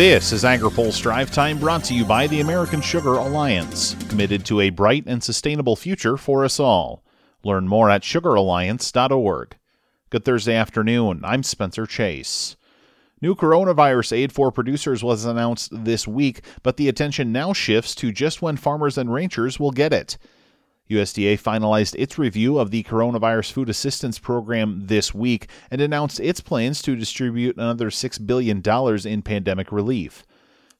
This 0.00 0.32
is 0.32 0.44
AgriPulse 0.44 1.02
Drive 1.02 1.30
Time 1.30 1.58
brought 1.58 1.84
to 1.84 1.94
you 1.94 2.06
by 2.06 2.26
the 2.26 2.40
American 2.40 2.80
Sugar 2.80 3.16
Alliance, 3.16 3.94
committed 4.08 4.46
to 4.46 4.62
a 4.62 4.70
bright 4.70 5.04
and 5.06 5.22
sustainable 5.22 5.76
future 5.76 6.16
for 6.16 6.42
us 6.42 6.58
all. 6.58 7.04
Learn 7.44 7.68
more 7.68 7.90
at 7.90 8.00
sugaralliance.org. 8.00 9.58
Good 10.08 10.24
Thursday 10.24 10.54
afternoon. 10.54 11.20
I'm 11.22 11.42
Spencer 11.42 11.84
Chase. 11.84 12.56
New 13.20 13.34
coronavirus 13.34 14.16
aid 14.16 14.32
for 14.32 14.50
producers 14.50 15.04
was 15.04 15.26
announced 15.26 15.68
this 15.70 16.08
week, 16.08 16.46
but 16.62 16.78
the 16.78 16.88
attention 16.88 17.30
now 17.30 17.52
shifts 17.52 17.94
to 17.96 18.10
just 18.10 18.40
when 18.40 18.56
farmers 18.56 18.96
and 18.96 19.12
ranchers 19.12 19.60
will 19.60 19.70
get 19.70 19.92
it. 19.92 20.16
USDA 20.90 21.40
finalized 21.40 21.94
its 21.98 22.18
review 22.18 22.58
of 22.58 22.70
the 22.70 22.82
Coronavirus 22.82 23.52
Food 23.52 23.68
Assistance 23.68 24.18
Program 24.18 24.86
this 24.86 25.14
week 25.14 25.48
and 25.70 25.80
announced 25.80 26.18
its 26.18 26.40
plans 26.40 26.82
to 26.82 26.96
distribute 26.96 27.56
another 27.56 27.90
$6 27.90 28.26
billion 28.26 28.60
in 29.06 29.22
pandemic 29.22 29.70
relief. 29.70 30.24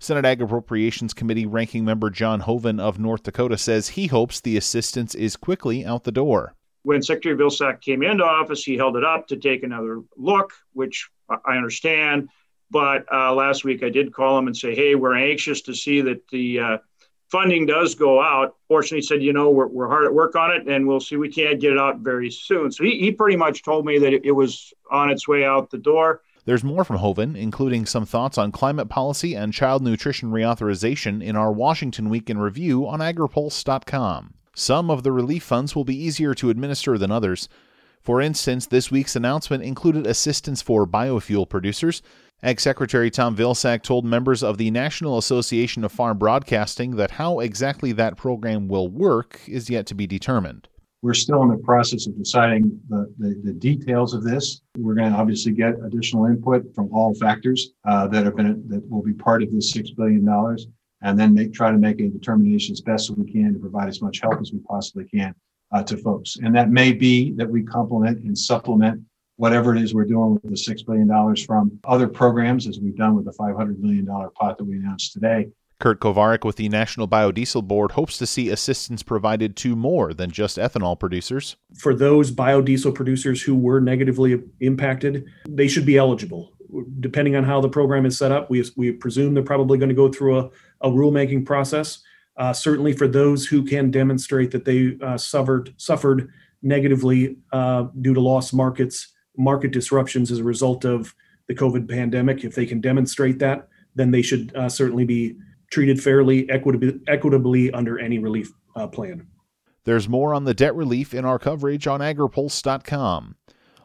Senate 0.00 0.24
Ag 0.24 0.42
Appropriations 0.42 1.14
Committee 1.14 1.46
ranking 1.46 1.84
member 1.84 2.10
John 2.10 2.40
Hoeven 2.40 2.80
of 2.80 2.98
North 2.98 3.22
Dakota 3.22 3.56
says 3.56 3.90
he 3.90 4.08
hopes 4.08 4.40
the 4.40 4.56
assistance 4.56 5.14
is 5.14 5.36
quickly 5.36 5.84
out 5.84 6.04
the 6.04 6.10
door. 6.10 6.54
When 6.82 7.02
Secretary 7.02 7.36
Vilsack 7.36 7.80
came 7.80 8.02
into 8.02 8.24
office, 8.24 8.64
he 8.64 8.76
held 8.76 8.96
it 8.96 9.04
up 9.04 9.28
to 9.28 9.36
take 9.36 9.62
another 9.62 10.00
look, 10.16 10.52
which 10.72 11.08
I 11.28 11.56
understand. 11.56 12.30
But 12.70 13.04
uh, 13.12 13.34
last 13.34 13.64
week 13.64 13.82
I 13.82 13.90
did 13.90 14.12
call 14.12 14.38
him 14.38 14.46
and 14.46 14.56
say, 14.56 14.74
hey, 14.74 14.94
we're 14.94 15.16
anxious 15.16 15.60
to 15.62 15.74
see 15.74 16.00
that 16.00 16.26
the 16.28 16.58
uh, 16.58 16.78
funding 17.30 17.66
does 17.66 17.94
go 17.94 18.20
out. 18.20 18.56
Fortunately, 18.68 18.98
he 18.98 19.06
said, 19.06 19.22
you 19.22 19.32
know, 19.32 19.50
we're, 19.50 19.66
we're 19.66 19.88
hard 19.88 20.04
at 20.04 20.12
work 20.12 20.34
on 20.36 20.50
it 20.50 20.66
and 20.68 20.86
we'll 20.86 21.00
see 21.00 21.16
we 21.16 21.30
can't 21.30 21.60
get 21.60 21.72
it 21.72 21.78
out 21.78 21.98
very 21.98 22.30
soon. 22.30 22.70
So 22.72 22.84
he, 22.84 22.98
he 22.98 23.12
pretty 23.12 23.36
much 23.36 23.62
told 23.62 23.86
me 23.86 23.98
that 23.98 24.12
it, 24.12 24.24
it 24.24 24.32
was 24.32 24.72
on 24.90 25.10
its 25.10 25.28
way 25.28 25.44
out 25.44 25.70
the 25.70 25.78
door. 25.78 26.22
There's 26.46 26.64
more 26.64 26.84
from 26.84 26.96
Hoeven, 26.96 27.36
including 27.36 27.86
some 27.86 28.06
thoughts 28.06 28.38
on 28.38 28.50
climate 28.50 28.88
policy 28.88 29.34
and 29.34 29.52
child 29.52 29.82
nutrition 29.82 30.30
reauthorization 30.30 31.22
in 31.22 31.36
our 31.36 31.52
Washington 31.52 32.08
Week 32.08 32.28
in 32.28 32.38
Review 32.38 32.88
on 32.88 33.00
agripulse.com. 33.00 34.34
Some 34.54 34.90
of 34.90 35.02
the 35.02 35.12
relief 35.12 35.44
funds 35.44 35.76
will 35.76 35.84
be 35.84 35.96
easier 35.96 36.34
to 36.34 36.50
administer 36.50 36.98
than 36.98 37.12
others. 37.12 37.48
For 38.00 38.20
instance, 38.20 38.66
this 38.66 38.90
week's 38.90 39.14
announcement 39.14 39.62
included 39.62 40.06
assistance 40.06 40.62
for 40.62 40.86
biofuel 40.86 41.48
producers, 41.48 42.02
Ag 42.42 42.58
Secretary 42.58 43.10
Tom 43.10 43.36
Vilsack 43.36 43.82
told 43.82 44.06
members 44.06 44.42
of 44.42 44.56
the 44.56 44.70
National 44.70 45.18
Association 45.18 45.84
of 45.84 45.92
Farm 45.92 46.16
Broadcasting 46.16 46.96
that 46.96 47.10
how 47.10 47.40
exactly 47.40 47.92
that 47.92 48.16
program 48.16 48.66
will 48.66 48.88
work 48.88 49.38
is 49.46 49.68
yet 49.68 49.84
to 49.88 49.94
be 49.94 50.06
determined. 50.06 50.66
We're 51.02 51.12
still 51.12 51.42
in 51.42 51.50
the 51.50 51.58
process 51.58 52.06
of 52.06 52.16
deciding 52.16 52.80
the, 52.88 53.12
the, 53.18 53.38
the 53.44 53.52
details 53.52 54.14
of 54.14 54.24
this. 54.24 54.62
We're 54.78 54.94
going 54.94 55.12
to 55.12 55.18
obviously 55.18 55.52
get 55.52 55.74
additional 55.84 56.24
input 56.26 56.74
from 56.74 56.88
all 56.94 57.12
factors 57.14 57.72
uh, 57.86 58.06
that 58.08 58.24
have 58.24 58.36
been 58.36 58.66
that 58.68 58.88
will 58.88 59.02
be 59.02 59.12
part 59.12 59.42
of 59.42 59.52
this 59.52 59.72
six 59.72 59.90
billion 59.90 60.24
dollars, 60.24 60.66
and 61.02 61.18
then 61.18 61.34
make 61.34 61.52
try 61.52 61.70
to 61.70 61.78
make 61.78 62.00
a 62.00 62.08
determination 62.08 62.72
as 62.72 62.80
best 62.80 63.10
as 63.10 63.16
we 63.16 63.30
can 63.30 63.52
to 63.52 63.58
provide 63.58 63.88
as 63.88 64.00
much 64.00 64.20
help 64.20 64.40
as 64.40 64.50
we 64.50 64.60
possibly 64.60 65.04
can 65.04 65.34
uh, 65.72 65.82
to 65.82 65.98
folks. 65.98 66.36
And 66.42 66.54
that 66.56 66.70
may 66.70 66.92
be 66.92 67.32
that 67.32 67.48
we 67.48 67.62
complement 67.62 68.20
and 68.20 68.36
supplement 68.36 69.02
whatever 69.40 69.74
it 69.74 69.82
is 69.82 69.94
we're 69.94 70.04
doing 70.04 70.34
with 70.34 70.42
the 70.42 70.50
$6 70.50 70.84
billion 70.84 71.36
from 71.46 71.80
other 71.84 72.06
programs, 72.06 72.66
as 72.66 72.78
we've 72.78 72.94
done 72.94 73.14
with 73.14 73.24
the 73.24 73.32
$500 73.32 73.78
million 73.78 74.04
pot 74.34 74.58
that 74.58 74.64
we 74.64 74.76
announced 74.76 75.14
today. 75.14 75.48
Kurt 75.78 75.98
Kovarik 75.98 76.44
with 76.44 76.56
the 76.56 76.68
National 76.68 77.08
Biodiesel 77.08 77.66
Board 77.66 77.92
hopes 77.92 78.18
to 78.18 78.26
see 78.26 78.50
assistance 78.50 79.02
provided 79.02 79.56
to 79.56 79.74
more 79.74 80.12
than 80.12 80.30
just 80.30 80.58
ethanol 80.58 81.00
producers. 81.00 81.56
For 81.74 81.94
those 81.94 82.30
biodiesel 82.30 82.94
producers 82.94 83.40
who 83.40 83.54
were 83.54 83.80
negatively 83.80 84.42
impacted, 84.60 85.24
they 85.48 85.68
should 85.68 85.86
be 85.86 85.96
eligible. 85.96 86.52
Depending 87.00 87.34
on 87.34 87.42
how 87.42 87.62
the 87.62 87.68
program 87.70 88.04
is 88.04 88.18
set 88.18 88.32
up, 88.32 88.50
we, 88.50 88.62
we 88.76 88.92
presume 88.92 89.32
they're 89.32 89.42
probably 89.42 89.78
going 89.78 89.88
to 89.88 89.94
go 89.94 90.12
through 90.12 90.38
a, 90.38 90.50
a 90.82 90.90
rulemaking 90.90 91.46
process. 91.46 92.02
Uh, 92.36 92.52
certainly, 92.52 92.92
for 92.92 93.08
those 93.08 93.46
who 93.46 93.64
can 93.64 93.90
demonstrate 93.90 94.50
that 94.50 94.66
they 94.66 94.98
uh, 95.02 95.16
suffered 95.16 95.72
suffered 95.78 96.30
negatively 96.60 97.38
uh, 97.54 97.86
due 98.02 98.12
to 98.12 98.20
lost 98.20 98.52
markets 98.52 99.14
market 99.40 99.72
disruptions 99.72 100.30
as 100.30 100.38
a 100.38 100.44
result 100.44 100.84
of 100.84 101.14
the 101.48 101.54
COVID 101.54 101.88
pandemic. 101.88 102.44
If 102.44 102.54
they 102.54 102.66
can 102.66 102.80
demonstrate 102.80 103.38
that, 103.40 103.68
then 103.94 104.10
they 104.10 104.22
should 104.22 104.54
uh, 104.54 104.68
certainly 104.68 105.04
be 105.04 105.36
treated 105.70 106.02
fairly, 106.02 106.48
equitably, 106.50 107.00
equitably 107.08 107.70
under 107.72 107.98
any 107.98 108.18
relief 108.18 108.52
uh, 108.76 108.86
plan. 108.86 109.26
There's 109.84 110.08
more 110.08 110.34
on 110.34 110.44
the 110.44 110.54
debt 110.54 110.74
relief 110.74 111.14
in 111.14 111.24
our 111.24 111.38
coverage 111.38 111.86
on 111.86 112.00
agripulse.com. 112.00 113.36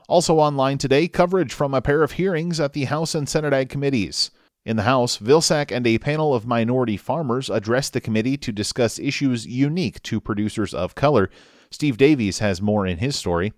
Also 0.08 0.36
online 0.36 0.78
today, 0.78 1.08
coverage 1.08 1.54
from 1.54 1.74
a 1.74 1.82
pair 1.82 2.04
of 2.04 2.14
hearings 2.14 2.60
at 2.60 2.74
the 2.74 2.86
House 2.86 3.16
and 3.16 3.28
Senate 3.28 3.54
Ag 3.54 3.70
committees. 3.70 4.30
In 4.66 4.78
the 4.78 4.84
House, 4.84 5.18
Vilsack 5.18 5.72
and 5.72 5.86
a 5.88 5.98
panel 6.00 6.34
of 6.34 6.46
minority 6.46 6.98
farmers 6.98 7.50
addressed 7.50 7.94
the 7.94 8.02
committee 8.02 8.38
to 8.38 8.52
discuss 8.52 9.00
issues 9.00 9.46
unique 9.46 10.02
to 10.04 10.20
producers 10.20 10.74
of 10.74 10.96
color. 10.96 11.30
Steve 11.72 11.98
Davies 11.98 12.40
has 12.40 12.62
more 12.62 12.86
in 12.86 12.98
his 12.98 13.16
story. 13.16 13.54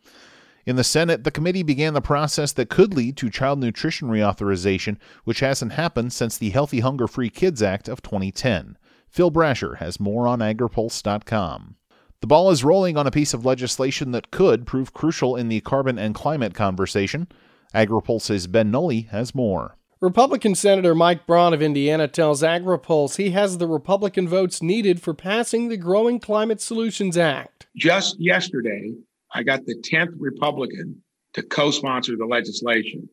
In 0.68 0.76
the 0.76 0.84
Senate, 0.84 1.24
the 1.24 1.32
committee 1.32 1.64
began 1.64 1.94
the 1.94 2.02
process 2.02 2.52
that 2.52 2.70
could 2.70 2.94
lead 2.94 3.16
to 3.18 3.30
child 3.30 3.58
nutrition 3.58 4.10
reauthorization, 4.10 4.98
which 5.24 5.40
hasn't 5.40 5.72
happened 5.72 6.12
since 6.12 6.38
the 6.38 6.50
Healthy 6.50 6.82
Hunger 6.82 7.08
Free 7.08 7.30
Kids 7.30 7.64
Act 7.64 7.88
of 7.88 8.02
2010. 8.02 8.78
Phil 9.08 9.32
Brasher 9.32 9.78
has 9.78 9.98
more 9.98 10.28
on 10.28 10.40
agripulse.com. 10.40 11.78
The 12.20 12.28
ball 12.28 12.52
is 12.52 12.66
rolling 12.66 12.98
on 12.98 13.08
a 13.08 13.12
piece 13.12 13.34
of 13.34 13.46
legislation 13.46 14.12
that 14.12 14.30
could 14.30 14.68
prove 14.68 14.94
crucial 14.94 15.38
in 15.38 15.48
the 15.48 15.62
carbon 15.62 15.98
and 15.98 16.14
climate 16.14 16.54
conversation. 16.54 17.30
AgriPulse's 17.74 18.48
Ben 18.48 18.70
Nuelle 18.70 19.04
has 19.12 19.34
more. 19.34 19.78
Republican 20.02 20.54
Senator 20.54 20.94
Mike 20.94 21.26
Braun 21.26 21.54
of 21.54 21.62
Indiana 21.62 22.10
tells 22.10 22.44
AgriPulse 22.44 23.16
he 23.16 23.30
has 23.30 23.58
the 23.58 23.68
Republican 23.68 24.28
votes 24.28 24.62
needed 24.62 25.02
for 25.02 25.14
passing 25.14 25.70
the 25.70 25.78
Growing 25.78 26.20
Climate 26.20 26.60
Solutions 26.60 27.18
Act. 27.18 27.68
Just 27.74 28.20
yesterday, 28.20 28.96
I 29.34 29.44
got 29.44 29.66
the 29.66 29.76
10th 29.76 30.16
Republican 30.18 31.02
to 31.34 31.44
co 31.44 31.72
sponsor 31.72 32.16
the 32.18 32.26
legislation. 32.26 33.10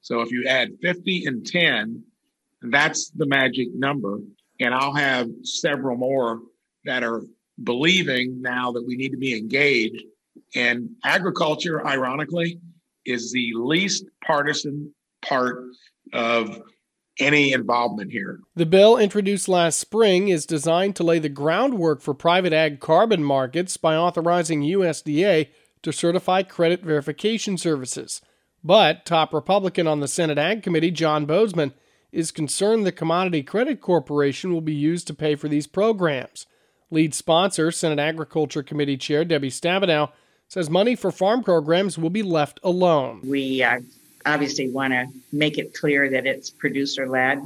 So 0.00 0.20
if 0.20 0.30
you 0.30 0.44
add 0.46 0.76
50 0.82 1.24
and 1.26 1.46
10, 1.46 2.02
that's 2.62 3.10
the 3.10 3.26
magic 3.26 3.68
number. 3.74 4.18
And 4.60 4.74
I'll 4.74 4.94
have 4.94 5.28
several 5.42 5.96
more 5.96 6.40
that 6.84 7.02
are 7.02 7.22
believing 7.62 8.40
now 8.40 8.72
that 8.72 8.84
we 8.86 8.96
need 8.96 9.10
to 9.10 9.16
be 9.16 9.36
engaged. 9.36 10.04
And 10.54 10.90
agriculture, 11.04 11.86
ironically, 11.86 12.60
is 13.04 13.32
the 13.32 13.52
least 13.54 14.04
partisan 14.24 14.94
part 15.22 15.64
of 16.12 16.60
any 17.18 17.52
involvement 17.52 18.10
here. 18.10 18.40
The 18.54 18.66
bill 18.66 18.96
introduced 18.96 19.48
last 19.48 19.78
spring 19.78 20.28
is 20.28 20.46
designed 20.46 20.96
to 20.96 21.04
lay 21.04 21.18
the 21.18 21.28
groundwork 21.28 22.00
for 22.00 22.14
private 22.14 22.52
ag 22.52 22.80
carbon 22.80 23.22
markets 23.22 23.76
by 23.76 23.96
authorizing 23.96 24.62
USDA 24.62 25.48
to 25.82 25.92
certify 25.92 26.42
credit 26.42 26.82
verification 26.82 27.56
services. 27.58 28.20
But 28.64 29.04
top 29.04 29.34
Republican 29.34 29.86
on 29.86 30.00
the 30.00 30.08
Senate 30.08 30.38
Ag 30.38 30.62
Committee, 30.62 30.90
John 30.90 31.26
Boozman, 31.26 31.74
is 32.10 32.30
concerned 32.30 32.86
the 32.86 32.92
Commodity 32.92 33.42
Credit 33.42 33.80
Corporation 33.80 34.52
will 34.52 34.62
be 34.62 34.74
used 34.74 35.06
to 35.08 35.14
pay 35.14 35.34
for 35.34 35.48
these 35.48 35.66
programs. 35.66 36.46
Lead 36.90 37.12
sponsor, 37.12 37.70
Senate 37.70 37.98
Agriculture 37.98 38.62
Committee 38.62 38.96
Chair 38.96 39.24
Debbie 39.24 39.50
Stabenow, 39.50 40.10
says 40.48 40.70
money 40.70 40.94
for 40.94 41.10
farm 41.10 41.42
programs 41.42 41.98
will 41.98 42.10
be 42.10 42.22
left 42.22 42.60
alone. 42.62 43.20
We 43.24 43.62
uh, 43.62 43.80
obviously 44.26 44.70
want 44.70 44.92
to 44.92 45.06
make 45.32 45.58
it 45.58 45.74
clear 45.74 46.08
that 46.10 46.26
it's 46.26 46.50
producer 46.50 47.08
led. 47.08 47.42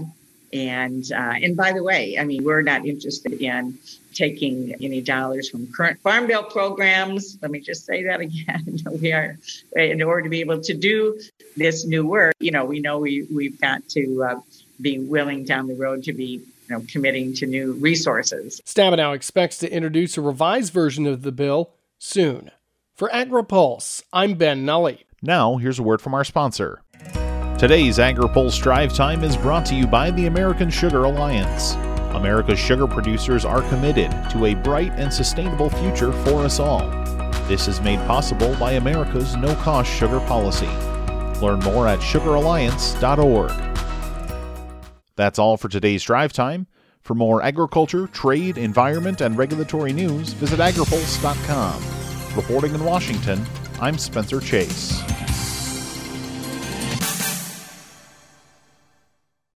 And 0.53 1.05
uh, 1.13 1.35
and 1.43 1.57
by 1.57 1.73
the 1.73 1.83
way, 1.83 2.19
I 2.19 2.25
mean 2.25 2.43
we're 2.43 2.63
not 2.63 2.87
interested 2.87 3.35
in 3.35 3.79
taking 4.15 4.75
any 4.83 5.03
dollars 5.03 5.51
from 5.51 5.71
current 5.73 6.01
farm 6.01 6.27
bill 6.27 6.43
programs. 6.43 7.37
Let 7.43 7.51
me 7.51 7.61
just 7.61 7.85
say 7.85 8.05
that 8.05 8.21
again. 8.21 8.79
we 9.03 9.13
are 9.13 9.37
in 9.77 10.03
order 10.03 10.23
to 10.23 10.31
be 10.31 10.41
able 10.41 10.61
to 10.63 10.75
do 10.75 11.21
this 11.57 11.85
new 11.85 12.07
work. 12.07 12.35
You 12.41 12.51
know, 12.51 12.65
we 12.65 12.81
know 12.81 12.99
we 12.99 13.27
we've 13.31 13.61
got 13.61 13.87
to 13.91 14.25
uh, 14.25 14.41
be 14.81 14.99
willing 14.99 15.45
down 15.45 15.67
the 15.67 15.75
road 15.75 16.05
to 16.05 16.15
be 16.15 16.41
you 16.69 16.77
know, 16.77 16.85
committing 16.89 17.35
to 17.35 17.47
new 17.47 17.73
resources. 17.75 18.61
Stabenow 18.65 19.15
expects 19.15 19.59
to 19.59 19.73
introduce 19.73 20.17
a 20.17 20.21
revised 20.21 20.73
version 20.73 21.07
of 21.07 21.23
the 21.23 21.33
bill 21.33 21.71
soon. 21.99 22.51
For 22.95 23.09
AgriPulse, 23.11 24.03
I'm 24.13 24.35
Ben 24.35 24.65
Nuelle. 24.65 24.99
Now, 25.23 25.57
here's 25.57 25.81
a 25.81 25.83
word 25.83 26.01
from 26.01 26.15
our 26.15 26.23
sponsor. 26.23 26.83
Today's 27.59 27.99
AgriPulse 27.99 28.63
Drive 28.63 28.95
Time 28.95 29.25
is 29.25 29.37
brought 29.37 29.67
to 29.67 29.75
you 29.75 29.85
by 29.85 30.13
the 30.13 30.27
American 30.27 30.71
Sugar 30.71 31.05
Alliance. 31.05 31.75
America's 32.15 32.59
sugar 32.59 32.87
producers 32.87 33.45
are 33.45 33.63
committed 33.63 34.13
to 34.31 34.47
a 34.47 34.55
bright 34.55 34.93
and 34.93 35.13
sustainable 35.13 35.71
future 35.71 36.13
for 36.13 36.45
us 36.45 36.61
all. 36.61 36.89
This 37.49 37.67
is 37.67 37.81
made 37.81 37.99
possible 38.07 38.55
by 38.61 38.73
America's 38.73 39.37
no 39.37 39.57
cost 39.57 39.93
sugar 39.93 40.21
policy. 40.21 40.69
Learn 41.41 41.59
more 41.61 41.89
at 41.89 41.99
sugaralliance.org. 41.99 43.53
That's 45.17 45.39
all 45.41 45.57
for 45.57 45.69
today's 45.69 46.05
drive 46.05 46.33
time. 46.33 46.69
For 47.03 47.17
more 47.17 47.43
agriculture, 47.43 48.07
trade, 48.07 48.57
environment, 48.57 49.21
and 49.21 49.37
regulatory 49.37 49.93
news, 49.93 50.33
visit 50.35 50.61
agripulse.com. 50.61 52.37
Reporting 52.37 52.75
in 52.75 52.85
Washington, 52.85 53.45
I'm 53.81 53.97
Spencer 53.97 54.41
Chase. 54.41 55.18